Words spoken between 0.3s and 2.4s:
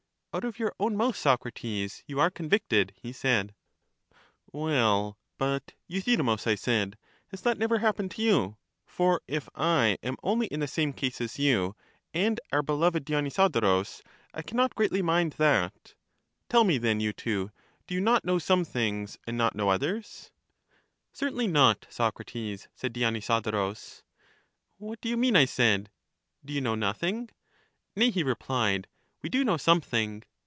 Out of your own mouth, Socrates, you are